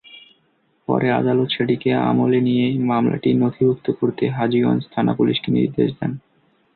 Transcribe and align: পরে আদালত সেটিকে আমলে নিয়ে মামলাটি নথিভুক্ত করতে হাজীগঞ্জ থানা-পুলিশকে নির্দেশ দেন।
পরে 0.87 1.07
আদালত 1.11 1.49
সেটিকে 1.51 1.89
আমলে 2.09 2.39
নিয়ে 2.41 2.65
মামলাটি 2.89 3.29
নথিভুক্ত 3.33 3.87
করতে 3.99 4.23
হাজীগঞ্জ 4.29 4.81
থানা-পুলিশকে 4.93 5.49
নির্দেশ 5.51 5.89
দেন। 5.99 6.11